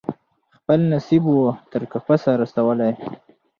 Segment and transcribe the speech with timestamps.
[0.57, 2.91] خپل نصیب وو تر قفسه رسولی